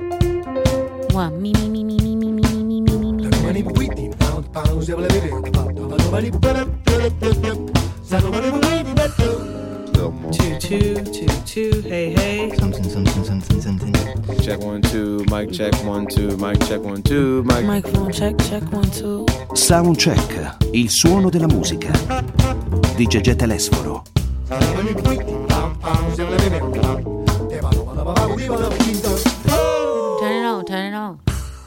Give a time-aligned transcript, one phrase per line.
[0.00, 3.30] Mua, mi, mi, mi, mi, mi, mi, mi, mi, mi, mi, mi, mi.
[10.32, 12.50] Two, two, two, two, hey, hey.
[12.56, 13.94] Something, something, something, something.
[14.42, 17.64] Check one, two, mic check one, two, mic check one, two, mic.
[17.64, 19.24] Microphone check, check one, two.
[19.52, 21.92] Soundcheck, il suono della musica.
[22.96, 24.02] Di Gegè Telesforo.
[26.16, 27.13] Turn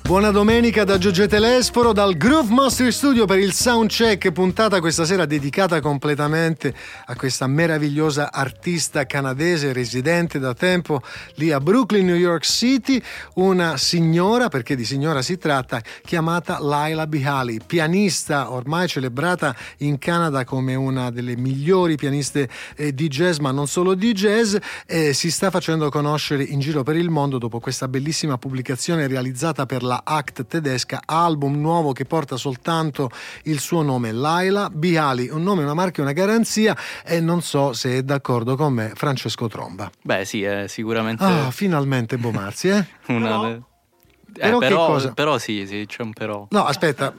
[0.07, 5.25] Buona domenica da Giorgio Telesforo dal Groove Master Studio per il soundcheck, puntata questa sera
[5.25, 6.73] dedicata completamente
[7.07, 11.01] a questa meravigliosa artista canadese residente da tempo
[11.35, 17.05] lì a Brooklyn, New York City, una signora, perché di signora si tratta, chiamata Laila
[17.05, 22.47] Bihali, pianista ormai celebrata in Canada come una delle migliori pianiste
[22.77, 24.55] eh, di jazz, ma non solo di jazz,
[24.85, 29.65] eh, si sta facendo conoscere in giro per il mondo dopo questa bellissima pubblicazione realizzata
[29.65, 33.09] per la Act tedesca, album nuovo che porta soltanto
[33.43, 37.73] il suo nome, Laila Bihali, un nome, una marca e una garanzia e non so
[37.73, 39.89] se è d'accordo con me Francesco Tromba.
[40.01, 42.85] Beh, sì, è sicuramente Ah, finalmente Bomarzi, eh?
[43.07, 43.49] una.
[43.49, 43.61] Eh,
[44.39, 45.11] Però che però, cosa?
[45.13, 46.47] però sì, sì, c'è un però.
[46.49, 47.13] No, aspetta,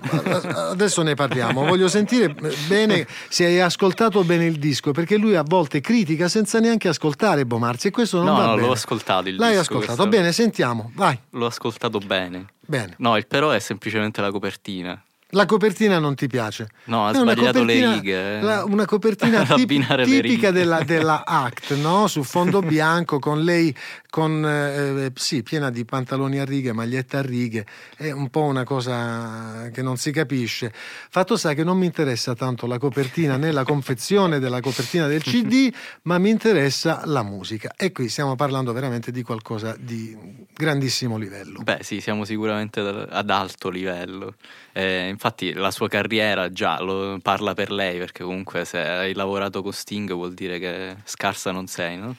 [0.70, 1.64] adesso ne parliamo.
[1.64, 2.34] Voglio sentire
[2.68, 7.44] bene se hai ascoltato bene il disco, perché lui a volte critica senza neanche ascoltare
[7.46, 8.66] Bomarzi e questo non No, va no, bene.
[8.66, 11.18] l'ho ascoltato il L'hai disco, ascoltato, questo- bene, sentiamo, vai.
[11.30, 12.46] L'ho ascoltato bene.
[12.60, 12.94] Bene.
[12.98, 15.00] No, il però è semplicemente la copertina.
[15.32, 16.68] La copertina non ti piace?
[16.84, 18.40] No, ha sbagliato le righe, eh.
[18.40, 22.06] la- una copertina tip- tipica della, della Act, no?
[22.06, 23.74] Su fondo bianco, con lei
[24.10, 27.66] con, eh, sì, piena di pantaloni a righe, maglietta a righe.
[27.96, 30.72] È un po' una cosa che non si capisce.
[30.72, 35.22] Fatto sta che non mi interessa tanto la copertina né la confezione della copertina del
[35.22, 37.74] CD, ma mi interessa la musica.
[37.76, 40.16] E qui stiamo parlando veramente di qualcosa di
[40.54, 41.60] grandissimo livello.
[41.62, 44.34] Beh, sì, siamo sicuramente ad- ad alto livello.
[44.72, 49.62] Eh, infatti, la sua carriera già lo parla per lei, perché comunque se hai lavorato
[49.62, 52.14] con Sting vuol dire che scarsa non sei, no?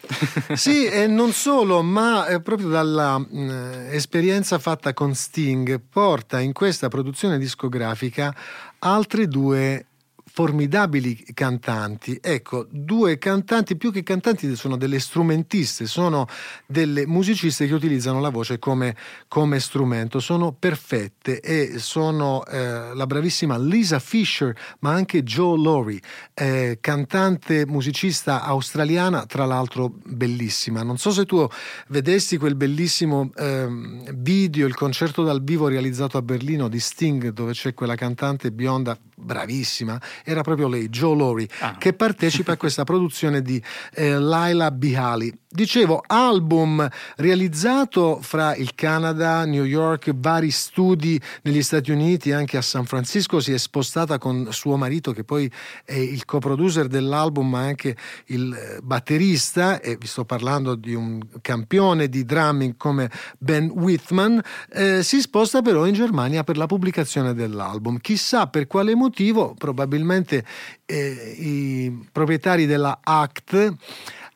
[0.54, 6.54] Sì, e non solo, ma eh, proprio dalla mh, esperienza fatta con Sting porta in
[6.54, 8.36] questa produzione discografica
[8.80, 9.86] altri due
[10.32, 12.20] formidabili cantanti.
[12.22, 16.28] Ecco, due cantanti, più che cantanti, sono delle strumentiste, sono
[16.66, 18.96] delle musiciste che utilizzano la voce come,
[19.28, 26.00] come strumento, sono perfette e sono eh, la bravissima Lisa Fisher, ma anche Joe Laurie,
[26.34, 30.84] eh, cantante musicista australiana, tra l'altro bellissima.
[30.84, 31.48] Non so se tu
[31.88, 37.54] vedesti quel bellissimo ehm, video, il concerto dal vivo realizzato a Berlino di Sting, dove
[37.54, 41.76] c'è quella cantante bionda bravissima, era proprio lei, Joe Laurie, Ah.
[41.78, 43.62] che partecipa a questa produzione di
[43.94, 45.34] eh, Laila Bihali.
[45.52, 52.62] Dicevo, album realizzato fra il Canada, New York, vari studi negli Stati Uniti, anche a
[52.62, 55.52] San Francisco, si è spostata con suo marito che poi
[55.86, 57.96] è il coproducer dell'album ma anche
[58.28, 63.10] il eh, batterista e vi sto parlando di un campione di drumming come
[63.40, 64.42] Ben Whitman,
[64.72, 67.98] eh, si sposta però in Germania per la pubblicazione dell'album.
[68.00, 73.74] Chissà per quale motivo, probabilmente eh, i proprietari della Act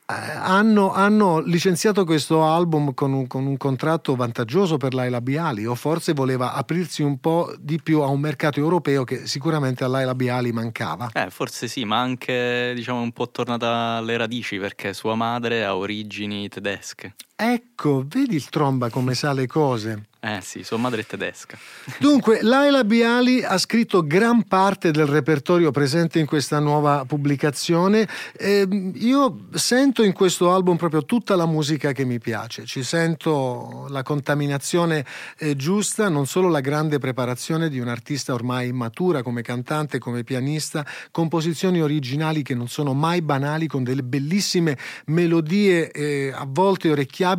[0.05, 5.65] eh, hanno, hanno licenziato questo album con un, con un contratto vantaggioso per Laila Biali
[5.65, 9.87] o forse voleva aprirsi un po' di più a un mercato europeo che sicuramente a
[9.87, 11.09] Laila Biali mancava.
[11.13, 15.75] Eh, forse sì, ma anche diciamo un po' tornata alle radici perché sua madre ha
[15.75, 17.15] origini tedesche.
[17.45, 20.03] Ecco, vedi il tromba come sa le cose.
[20.25, 21.57] Eh sì, sua madre è tedesca.
[21.99, 28.07] Dunque, Laila Biali ha scritto gran parte del repertorio presente in questa nuova pubblicazione.
[28.37, 33.87] Ehm, io sento in questo album proprio tutta la musica che mi piace, ci sento
[33.89, 35.05] la contaminazione
[35.37, 40.23] eh, giusta, non solo la grande preparazione di un artista ormai matura come cantante, come
[40.23, 44.77] pianista, composizioni originali che non sono mai banali, con delle bellissime
[45.07, 47.31] melodie eh, a volte orecchiabili,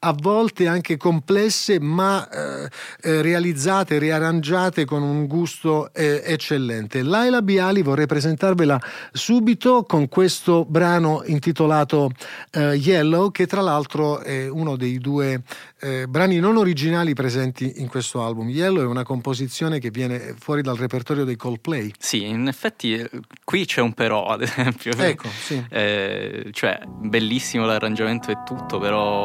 [0.00, 2.68] a volte anche complesse, ma eh,
[3.02, 7.02] eh, realizzate, riarrangiate con un gusto eh, eccellente.
[7.02, 8.80] Laila Biali vorrei presentarvela
[9.12, 12.10] subito con questo brano intitolato
[12.50, 15.42] eh, Yellow, che tra l'altro è uno dei due
[15.80, 18.48] eh, brani non originali presenti in questo album.
[18.48, 21.92] Yellow è una composizione che viene fuori dal repertorio dei Coldplay.
[21.98, 23.10] Sì, in effetti eh,
[23.44, 24.92] qui c'è un però, ad esempio.
[24.96, 25.62] Ecco, sì.
[25.66, 29.15] Cioè, bellissimo l'arrangiamento e tutto, però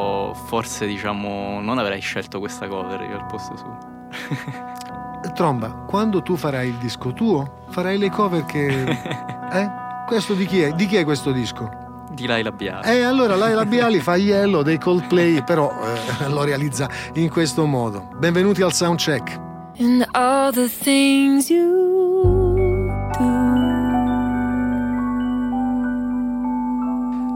[0.45, 3.77] forse diciamo non avrei scelto questa cover io al posto suo.
[5.33, 9.29] Tromba, quando tu farai il disco tuo, farai le cover che...
[9.51, 9.69] Eh?
[10.07, 10.71] Questo di chi è?
[10.71, 11.69] Di chi è questo disco?
[12.11, 12.87] Di Lai Labiali.
[12.87, 18.07] E allora Lai Labiali fa Yellow dei Coldplay, però eh, lo realizza in questo modo.
[18.17, 19.39] Benvenuti al Soundcheck.
[19.77, 22.10] And all the things you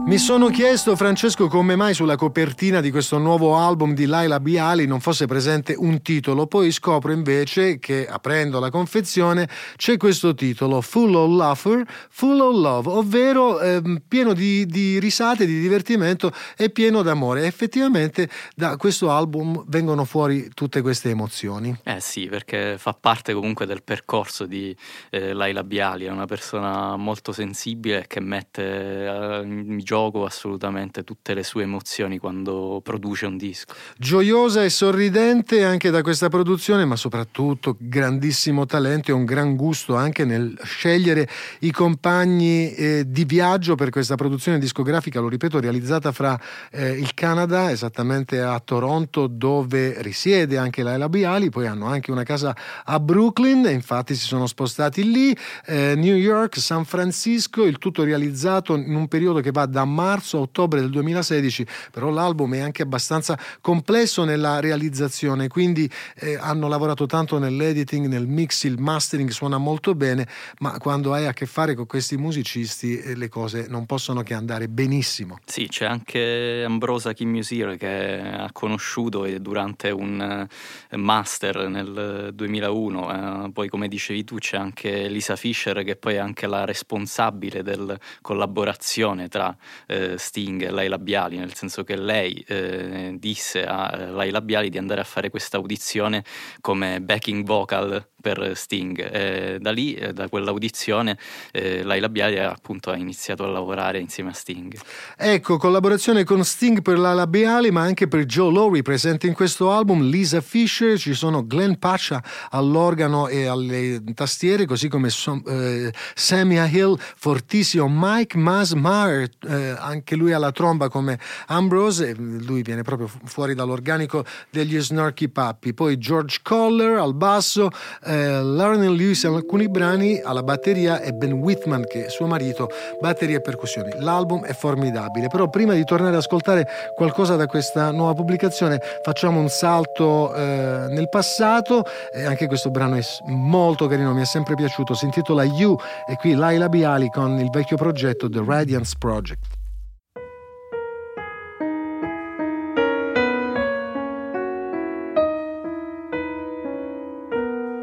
[0.06, 4.86] Mi sono chiesto, Francesco, come mai sulla copertina di questo nuovo album di Laila Biali
[4.86, 10.80] non fosse presente un titolo, poi scopro invece che, aprendo la confezione, c'è questo titolo,
[10.80, 16.70] Full of Laughter, Full of Love, ovvero ehm, pieno di, di risate, di divertimento e
[16.70, 17.44] pieno d'amore.
[17.44, 21.76] effettivamente da questo album vengono fuori tutte queste emozioni.
[21.82, 24.74] Eh sì, perché fa parte comunque del percorso di
[25.10, 31.04] eh, Laila Biali, è una persona molto sensibile che mette eh, in gioco gioco assolutamente
[31.04, 33.72] tutte le sue emozioni quando produce un disco.
[33.96, 39.96] Gioiosa e sorridente anche da questa produzione, ma soprattutto grandissimo talento e un gran gusto
[39.96, 41.26] anche nel scegliere
[41.60, 46.38] i compagni eh, di viaggio per questa produzione discografica, lo ripeto, realizzata fra
[46.70, 52.22] eh, il Canada, esattamente a Toronto, dove risiede anche Laila Biali, poi hanno anche una
[52.22, 52.54] casa
[52.84, 55.34] a Brooklyn, infatti si sono spostati lì,
[55.64, 60.38] eh, New York, San Francisco, il tutto realizzato in un periodo che va da marzo
[60.38, 66.68] a ottobre del 2016, però l'album è anche abbastanza complesso nella realizzazione, quindi eh, hanno
[66.68, 70.26] lavorato tanto nell'editing, nel mix, il mastering suona molto bene,
[70.58, 74.34] ma quando hai a che fare con questi musicisti eh, le cose non possono che
[74.34, 75.38] andare benissimo.
[75.44, 80.48] Sì, c'è anche Ambrosa Kimusir che ha conosciuto durante un
[80.90, 86.14] eh, master nel 2001, eh, poi come dicevi tu c'è anche Lisa Fischer che poi
[86.14, 89.54] è anche la responsabile della collaborazione tra
[89.86, 94.70] eh, Sting e Lai Labiali, nel senso che lei eh, disse a eh, Lai Labiali
[94.70, 96.24] di andare a fare questa audizione
[96.60, 99.08] come backing vocal per Sting.
[99.08, 101.16] Eh, da lì, eh, da quell'audizione,
[101.52, 104.76] eh, Laila Biali appunto ha iniziato a lavorare insieme a Sting.
[105.16, 109.70] Ecco, collaborazione con Sting per Laila Biali, ma anche per Joe Lowry presente in questo
[109.70, 112.20] album, Lisa Fisher, ci sono Glenn Pasha
[112.50, 120.16] all'organo e alle tastiere, così come so, eh, Samia Hill, fortissimo, Mike Masmar, eh, anche
[120.16, 126.40] lui alla tromba come Ambrose, lui viene proprio fuori dall'organico degli Snarky Puppy, poi George
[126.42, 127.70] Coller al basso,
[128.04, 132.26] eh, eh, Lauren Lewis in alcuni brani alla batteria e Ben Whitman che è suo
[132.26, 132.68] marito,
[133.00, 133.92] batteria e percussioni.
[133.98, 139.40] L'album è formidabile, però prima di tornare ad ascoltare qualcosa da questa nuova pubblicazione facciamo
[139.40, 144.54] un salto eh, nel passato e anche questo brano è molto carino, mi è sempre
[144.54, 145.76] piaciuto, si intitola You
[146.08, 149.55] e qui Laila Biali con il vecchio progetto The Radiance Project.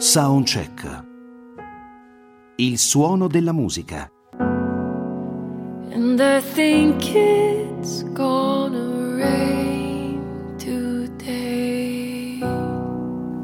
[0.06, 1.06] Soundcheck.
[2.58, 4.12] Il suono della musica.
[5.92, 9.93] And I think it's gonna rain.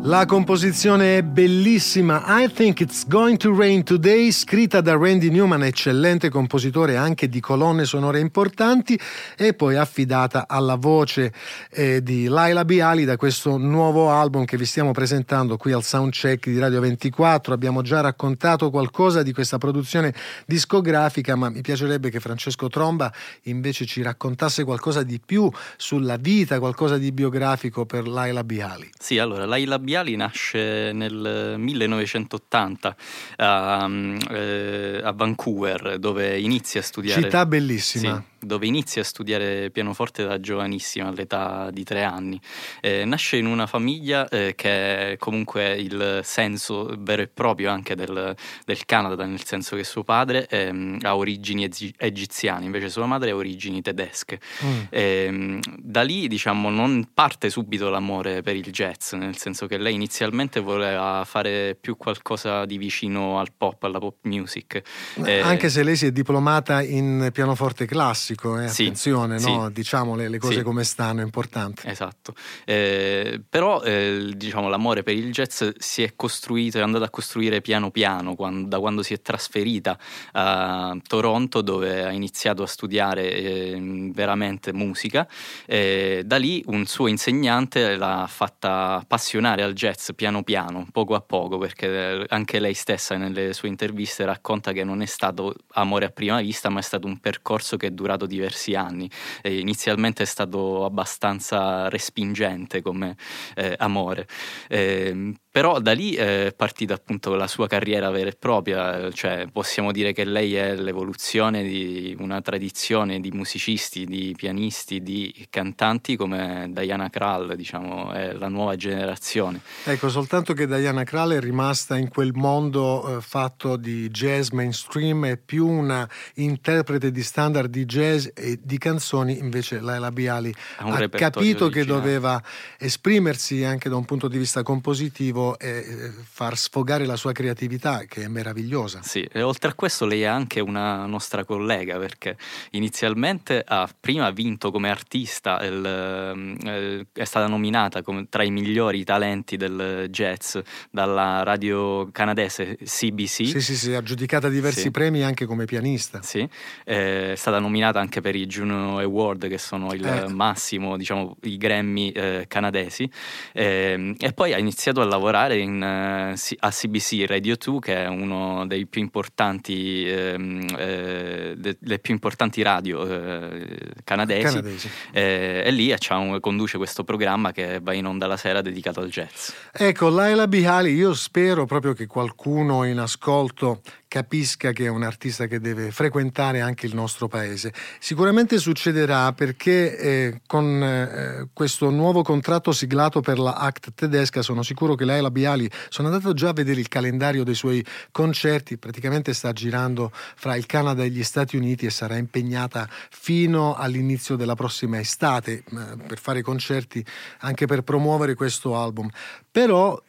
[0.09, 5.61] La composizione è bellissima, I Think It's Going to Rain Today, scritta da Randy Newman,
[5.61, 8.99] eccellente compositore anche di colonne sonore importanti,
[9.37, 11.31] e poi affidata alla voce
[11.69, 16.49] eh, di Laila Biali da questo nuovo album che vi stiamo presentando qui al Soundcheck
[16.49, 17.53] di Radio 24.
[17.53, 20.11] Abbiamo già raccontato qualcosa di questa produzione
[20.47, 23.13] discografica, ma mi piacerebbe che Francesco Tromba
[23.43, 25.47] invece ci raccontasse qualcosa di più
[25.77, 28.89] sulla vita, qualcosa di biografico per Laila Biali.
[28.97, 32.95] Sì, allora, Laila Biali Mondiali nasce nel 1980
[33.37, 33.89] a,
[34.31, 37.21] eh, a Vancouver, dove inizia a studiare.
[37.21, 38.23] Città bellissima.
[38.38, 42.39] Sì, dove inizia a studiare pianoforte da giovanissima, all'età di tre anni.
[42.81, 47.95] Eh, nasce in una famiglia eh, che è comunque il senso vero e proprio anche
[47.95, 53.05] del, del Canada, nel senso che suo padre ehm, ha origini egi- egiziane, invece sua
[53.05, 54.39] madre ha origini tedesche.
[54.63, 54.79] Mm.
[54.89, 59.93] Eh, da lì, diciamo, non parte subito l'amore per il jazz, nel senso che lei
[59.93, 64.81] inizialmente voleva fare più qualcosa di vicino al pop, alla pop music.
[65.23, 68.67] Eh, anche se lei si è diplomata in pianoforte classico classico, eh?
[68.67, 69.51] sì, attenzione, sì.
[69.51, 69.69] no?
[69.69, 70.61] diciamo le, le cose sì.
[70.61, 71.87] come stanno, è importante.
[71.87, 72.33] Esatto,
[72.65, 77.61] eh, però eh, diciamo, l'amore per il jazz si è costruito, è andato a costruire
[77.61, 79.97] piano piano quando, da quando si è trasferita
[80.33, 85.27] a Toronto dove ha iniziato a studiare eh, veramente musica.
[85.65, 91.57] da lì un suo insegnante l'ha fatta appassionare al jazz piano piano, poco a poco,
[91.57, 96.41] perché anche lei stessa nelle sue interviste racconta che non è stato amore a prima
[96.41, 99.09] vista, ma è stato un percorso che è durato durato diversi anni.
[99.41, 103.15] E inizialmente è stato abbastanza respingente come
[103.55, 104.27] eh, amore.
[104.67, 109.91] Eh, però da lì è partita appunto la sua carriera vera e propria, cioè possiamo
[109.91, 116.69] dire che lei è l'evoluzione di una tradizione di musicisti, di pianisti, di cantanti come
[116.71, 119.59] Diana Krall, diciamo, è la nuova generazione.
[119.83, 125.25] Ecco, soltanto che Diana Krall è rimasta in quel mondo eh, fatto di jazz mainstream,
[125.25, 131.09] è più una interprete di standard di jazz e di canzoni, invece Laila Biali ha
[131.09, 131.69] capito originale.
[131.71, 132.41] che doveva
[132.77, 138.03] esprimersi anche da un punto di vista compositivo e eh, far sfogare la sua creatività,
[138.07, 139.01] che è meravigliosa.
[139.01, 142.37] Sì, e oltre a questo lei è anche una nostra collega, perché
[142.71, 149.03] inizialmente ha prima vinto come artista, il, eh, è stata nominata come tra i migliori
[149.03, 150.57] talenti del jazz
[150.91, 153.27] dalla radio canadese CBC.
[153.27, 154.91] Sì, sì, sì, ha giudicato diversi sì.
[154.91, 156.21] premi anche come pianista.
[156.21, 156.47] Sì,
[156.85, 160.29] eh, è stata nominata anche per i Juno Award, che sono il ecco.
[160.29, 163.09] massimo, diciamo, i Grammy eh, canadesi.
[163.53, 168.07] Eh, e poi ha iniziato a lavorare in, uh, a CBC Radio 2, che è
[168.07, 174.43] uno dei più importanti, ehm, eh, delle più importanti radio eh, canadesi.
[174.43, 174.89] canadesi.
[175.11, 179.51] e lì un, conduce questo programma che va in onda la sera dedicato al jazz.
[179.71, 185.45] Ecco, Laila Bihali, io spero proprio che qualcuno in ascolto capisca che è un artista
[185.45, 187.71] che deve frequentare anche il nostro paese.
[187.99, 194.63] Sicuramente succederà perché eh, con eh, questo nuovo contratto siglato per la Act tedesca sono
[194.63, 199.31] sicuro che Laila Biali, sono andato già a vedere il calendario dei suoi concerti, praticamente
[199.33, 204.55] sta girando fra il Canada e gli Stati Uniti e sarà impegnata fino all'inizio della
[204.55, 205.63] prossima estate eh,
[206.07, 207.05] per fare concerti
[207.41, 209.07] anche per promuovere questo album.
[209.51, 210.01] Però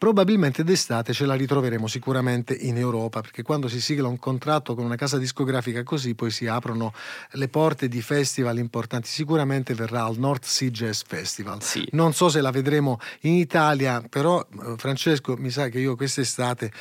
[0.00, 4.86] probabilmente d'estate ce la ritroveremo sicuramente in Europa, perché quando si sigla un contratto con
[4.86, 6.94] una casa discografica così, poi si aprono
[7.32, 9.08] le porte di festival importanti.
[9.08, 11.62] Sicuramente verrà al North Sea Jazz Festival.
[11.62, 11.86] Sì.
[11.92, 16.72] Non so se la vedremo in Italia, però eh, Francesco mi sa che io quest'estate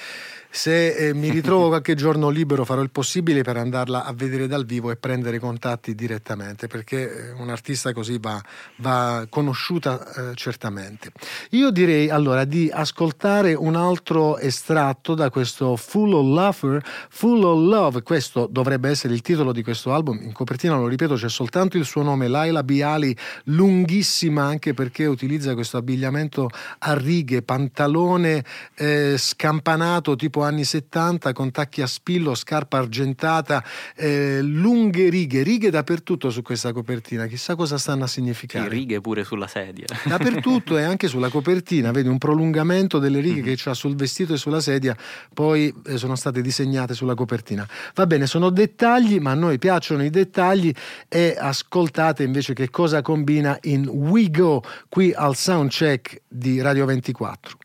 [0.50, 4.66] se eh, mi ritrovo qualche giorno libero farò il possibile per andarla a vedere dal
[4.66, 8.42] vivo e prendere contatti direttamente perché eh, un artista così va,
[8.78, 11.12] va conosciuta eh, certamente.
[11.50, 13.08] Io direi allora di ascoltare
[13.56, 19.22] un altro estratto da questo Full of Lover, Full of Love, questo dovrebbe essere il
[19.22, 23.16] titolo di questo album, in copertina lo ripeto c'è soltanto il suo nome, Laila Biali,
[23.46, 26.50] lunghissima anche perché utilizza questo abbigliamento
[26.80, 28.44] a righe, pantalone
[28.75, 33.63] eh, scampanato tipo tipo anni 70 con tacchi a spillo, scarpa argentata,
[33.96, 38.70] eh, lunghe righe, righe dappertutto su questa copertina, chissà cosa stanno a significare.
[38.70, 39.86] Sì, righe pure sulla sedia.
[40.06, 43.44] Dappertutto e anche sulla copertina, vedi un prolungamento delle righe mm-hmm.
[43.44, 44.96] che c'ha sul vestito e sulla sedia,
[45.34, 47.68] poi eh, sono state disegnate sulla copertina.
[47.96, 50.72] Va bene, sono dettagli, ma a noi piacciono i dettagli
[51.08, 57.58] e ascoltate invece che cosa combina in We Go qui al soundcheck di Radio 24.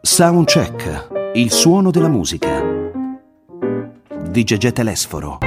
[0.00, 2.62] Soundcheck, il suono della musica.
[4.28, 5.38] Di Gegè Telesforo.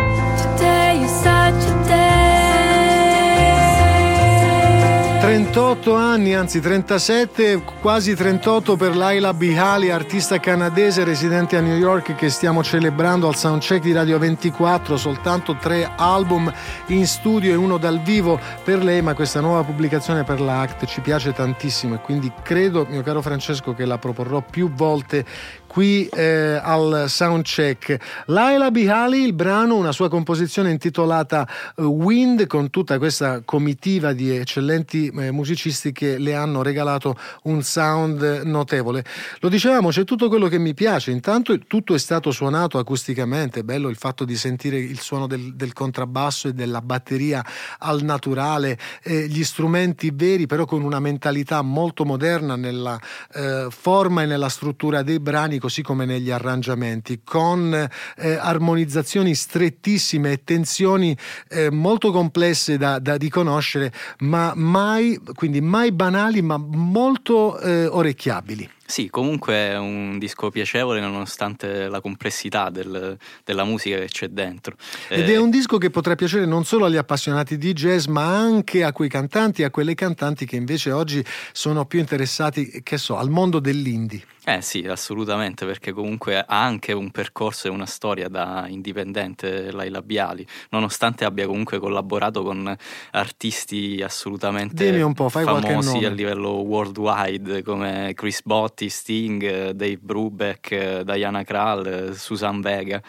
[5.20, 12.16] 38 anni, anzi 37, quasi 38 per Laila Bihali, artista canadese residente a New York
[12.16, 16.52] che stiamo celebrando al soundcheck di Radio 24, soltanto tre album
[16.88, 21.02] in studio e uno dal vivo per lei, ma questa nuova pubblicazione per l'Act ci
[21.02, 25.26] piace tantissimo e quindi credo, mio caro Francesco, che la proporrò più volte
[25.70, 28.26] qui eh, al soundcheck.
[28.26, 34.36] Laila Bihali, il brano, una sua composizione intitolata uh, Wind, con tutta questa comitiva di
[34.36, 39.06] eccellenti eh, musicisti che le hanno regalato un sound notevole.
[39.42, 41.12] Lo dicevamo, c'è tutto quello che mi piace.
[41.12, 45.74] Intanto tutto è stato suonato acusticamente, bello il fatto di sentire il suono del, del
[45.74, 47.46] contrabbasso e della batteria
[47.78, 53.00] al naturale, eh, gli strumenti veri, però con una mentalità molto moderna nella
[53.34, 60.32] eh, forma e nella struttura dei brani così come negli arrangiamenti, con eh, armonizzazioni strettissime
[60.32, 61.16] e tensioni
[61.50, 68.78] eh, molto complesse da, da riconoscere, ma mai, quindi mai banali, ma molto eh, orecchiabili.
[68.90, 74.76] Sì, comunque è un disco piacevole nonostante la complessità del, della musica che c'è dentro.
[75.10, 78.36] Ed eh, è un disco che potrà piacere non solo agli appassionati di jazz, ma
[78.36, 82.98] anche a quei cantanti e a quelle cantanti che invece oggi sono più interessati, che
[82.98, 84.24] so, al mondo dell'indie.
[84.44, 90.02] Eh sì, assolutamente, perché comunque ha anche un percorso e una storia da indipendente Laila
[90.02, 92.76] Biali, nonostante abbia comunque collaborato con
[93.12, 94.92] artisti assolutamente
[95.22, 103.02] famosi a livello worldwide come Chris Bott Scotti, Sting, Dave Brubeck, Diana Krall, Susan Vega,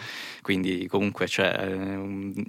[0.43, 2.45] quindi comunque cioè, ra-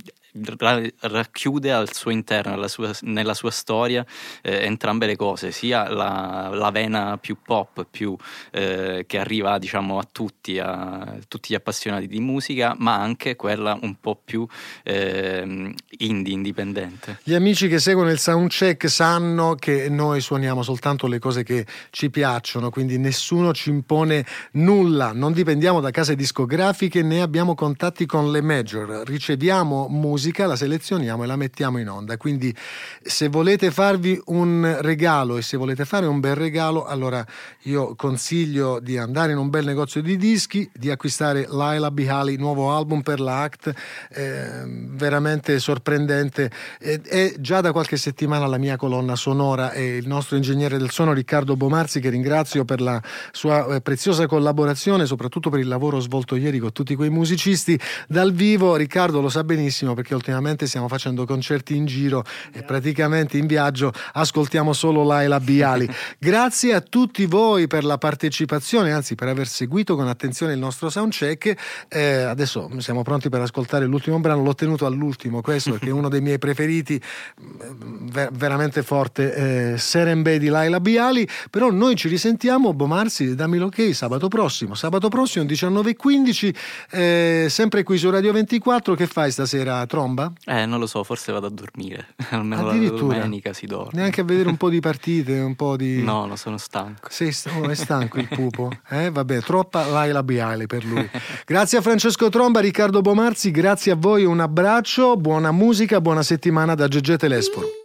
[1.00, 4.06] racchiude al suo interno, sua, nella sua storia,
[4.42, 8.16] eh, entrambe le cose, sia la, la vena più pop, più,
[8.52, 13.78] eh, che arriva diciamo, a tutti, a tutti gli appassionati di musica, ma anche quella
[13.82, 14.46] un po' più
[14.84, 17.20] eh, indie, indipendente.
[17.24, 22.10] Gli amici che seguono il soundcheck sanno che noi suoniamo soltanto le cose che ci
[22.10, 28.32] piacciono, quindi nessuno ci impone nulla, non dipendiamo da case discografiche né abbiamo contatti con
[28.32, 32.18] le major, riceviamo musica, la selezioniamo e la mettiamo in onda.
[32.18, 32.56] Quindi
[33.02, 37.26] se volete farvi un regalo e se volete fare un bel regalo, allora
[37.64, 42.76] io consiglio di andare in un bel negozio di dischi, di acquistare Laila Bihali, nuovo
[42.76, 43.74] album per l'Act,
[44.12, 46.52] eh, veramente sorprendente.
[46.80, 51.14] È già da qualche settimana la mia colonna sonora e il nostro ingegnere del suono
[51.14, 53.02] Riccardo Bomarzi, che ringrazio per la
[53.32, 57.80] sua eh, preziosa collaborazione, soprattutto per il lavoro svolto ieri con tutti quei musicisti.
[58.08, 63.38] Dal vivo Riccardo lo sa benissimo perché ultimamente stiamo facendo concerti in giro e praticamente
[63.38, 65.90] in viaggio ascoltiamo solo Laila Biali.
[66.18, 70.90] Grazie a tutti voi per la partecipazione, anzi per aver seguito con attenzione il nostro
[70.90, 71.88] soundcheck.
[71.88, 76.10] Eh, adesso siamo pronti per ascoltare l'ultimo brano, l'ho tenuto all'ultimo questo perché è uno
[76.10, 77.02] dei miei preferiti,
[77.38, 83.94] ver- veramente forte, eh, Serembe di Laila Biali, però noi ci risentiamo, Bomarzi, dammi l'ok,
[83.94, 86.56] sabato prossimo, sabato prossimo 19.15,
[86.92, 90.32] eh, sempre qui su Radio 24, che fai stasera, tromba?
[90.46, 93.92] Eh, non lo so, forse vado a dormire, almeno la domenica si dorme.
[93.94, 96.02] Neanche a vedere un po' di partite, un po' di...
[96.02, 97.08] No, non sono stanco.
[97.10, 98.70] Sei st- oh, è stanco il pupo?
[98.92, 101.08] Eh, vabbè, troppa Laila Biali per lui.
[101.46, 106.76] Grazie a Francesco Tromba, Riccardo Bomarzi, grazie a voi, un abbraccio, buona musica, buona settimana
[106.76, 107.82] da Gegge Telesforo.